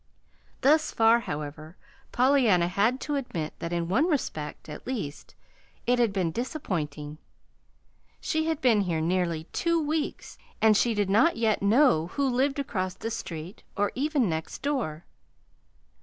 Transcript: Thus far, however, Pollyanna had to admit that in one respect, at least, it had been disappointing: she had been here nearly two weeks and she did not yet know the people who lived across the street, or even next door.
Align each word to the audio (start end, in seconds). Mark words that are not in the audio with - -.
Thus 0.61 0.89
far, 0.91 1.19
however, 1.19 1.77
Pollyanna 2.11 2.67
had 2.67 2.99
to 3.01 3.17
admit 3.17 3.53
that 3.59 3.71
in 3.71 3.87
one 3.87 4.07
respect, 4.07 4.67
at 4.67 4.87
least, 4.87 5.35
it 5.85 5.99
had 5.99 6.11
been 6.11 6.31
disappointing: 6.31 7.19
she 8.19 8.45
had 8.47 8.61
been 8.61 8.81
here 8.81 8.99
nearly 8.99 9.43
two 9.53 9.79
weeks 9.79 10.39
and 10.59 10.75
she 10.75 10.95
did 10.95 11.11
not 11.11 11.37
yet 11.37 11.61
know 11.61 11.89
the 11.89 12.07
people 12.09 12.15
who 12.29 12.35
lived 12.35 12.57
across 12.57 12.95
the 12.95 13.11
street, 13.11 13.61
or 13.77 13.91
even 13.93 14.27
next 14.27 14.63
door. 14.63 15.05